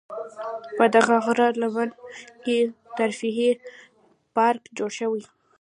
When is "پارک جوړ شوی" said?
4.35-5.23